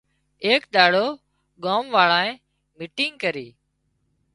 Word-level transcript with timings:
ايڪ 0.45 0.61
ۮاڙو 0.73 1.05
ڳام 1.63 1.83
وازنئي 1.95 2.31
ميٽنگ 2.77 3.13
ڪرِي 3.23 3.47